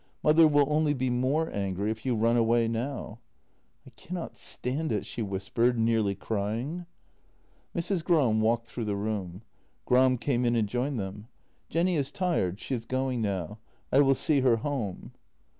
Mother 0.23 0.47
will 0.47 0.65
only 0.67 0.95
be 0.95 1.11
more 1.11 1.51
angry 1.53 1.91
if 1.91 2.07
you 2.07 2.15
run 2.15 2.35
away 2.35 2.67
now."" 2.67 3.19
I 3.85 3.91
cannot 3.91 4.35
stand 4.35 4.91
it," 4.91 5.05
she 5.05 5.21
whispered, 5.21 5.77
nearly 5.77 6.15
crying. 6.15 6.87
Mrs. 7.75 8.03
Gram 8.03 8.41
walked 8.41 8.65
through 8.65 8.85
the 8.85 8.95
room. 8.95 9.43
Gram 9.85 10.17
came 10.17 10.43
in 10.43 10.55
and 10.55 10.67
joined 10.67 10.99
them." 10.99 11.27
Jenny 11.69 11.97
is 11.97 12.09
tired; 12.09 12.59
she 12.59 12.73
is 12.73 12.85
going 12.85 13.21
now. 13.21 13.59
I 13.91 13.99
will 13.99 14.15
see 14.15 14.39
her 14.41 14.55
home." 14.55 15.11